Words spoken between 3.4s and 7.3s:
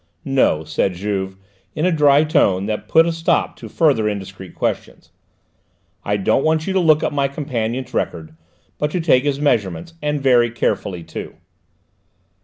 to further indiscreet questions. "I don't want you to look up my